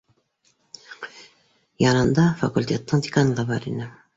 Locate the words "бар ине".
3.53-3.93